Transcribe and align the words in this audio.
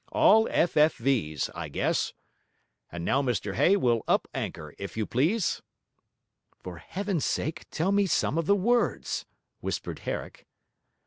All 0.11 0.47
F.F.V.'s 0.49 1.51
I 1.53 1.67
guess. 1.69 2.11
And 2.91 3.05
now, 3.05 3.21
Mr 3.21 3.53
Hay, 3.53 3.75
we'll 3.77 4.01
up 4.07 4.27
anchor, 4.33 4.73
if 4.79 4.97
you 4.97 5.05
please.' 5.05 5.61
'For 6.57 6.79
Heaven's 6.79 7.23
sake, 7.23 7.67
tell 7.69 7.91
me 7.91 8.07
some 8.07 8.35
of 8.39 8.47
the 8.47 8.55
words,' 8.55 9.27
whispered 9.59 9.99
Herrick. 9.99 10.47